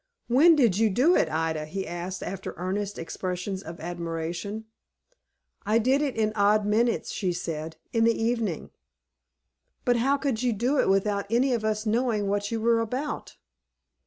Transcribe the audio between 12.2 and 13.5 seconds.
what you were about?"